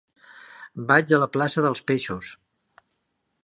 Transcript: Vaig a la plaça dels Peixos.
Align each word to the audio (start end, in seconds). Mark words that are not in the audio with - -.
Vaig 0.91 1.13
a 1.17 1.19
la 1.25 1.29
plaça 1.37 1.67
dels 1.67 1.85
Peixos. 1.91 2.33